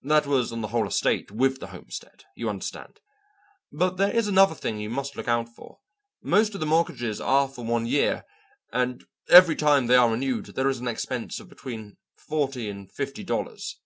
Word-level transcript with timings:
That 0.00 0.24
was 0.26 0.52
on 0.54 0.62
the 0.62 0.68
whole 0.68 0.86
estate 0.86 1.30
with 1.30 1.60
the 1.60 1.66
homestead, 1.66 2.24
you 2.34 2.48
understand? 2.48 2.98
But 3.70 3.98
there 3.98 4.10
is 4.10 4.26
another 4.26 4.54
thing 4.54 4.80
you 4.80 4.88
must 4.88 5.16
look 5.16 5.28
out 5.28 5.50
for. 5.50 5.80
Most 6.22 6.54
of 6.54 6.60
the 6.60 6.66
mortgages 6.66 7.20
are 7.20 7.46
for 7.46 7.62
one 7.62 7.84
year, 7.84 8.24
and 8.72 9.04
every 9.28 9.54
time 9.54 9.86
they 9.86 9.96
are 9.96 10.10
renewed 10.12 10.46
there 10.46 10.70
is 10.70 10.80
an 10.80 10.88
expense 10.88 11.40
of 11.40 11.50
between 11.50 11.98
forty 12.16 12.70
and 12.70 12.90
fifty 12.90 13.22
dollars." 13.22 13.78